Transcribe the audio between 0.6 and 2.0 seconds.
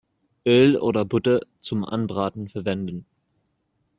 oder Butter zum